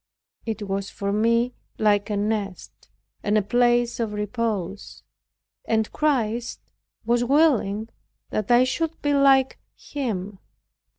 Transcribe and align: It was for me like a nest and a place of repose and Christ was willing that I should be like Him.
It 0.47 0.63
was 0.63 0.89
for 0.89 1.11
me 1.13 1.53
like 1.77 2.09
a 2.09 2.17
nest 2.17 2.89
and 3.21 3.37
a 3.37 3.43
place 3.43 3.99
of 3.99 4.13
repose 4.13 5.03
and 5.65 5.91
Christ 5.93 6.59
was 7.05 7.23
willing 7.23 7.87
that 8.31 8.49
I 8.49 8.63
should 8.63 8.99
be 9.03 9.13
like 9.13 9.59
Him. 9.75 10.39